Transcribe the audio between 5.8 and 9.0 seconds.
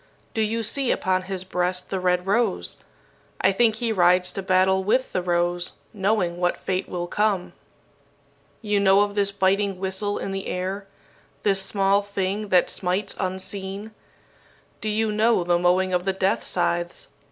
knowing what fate will come. "You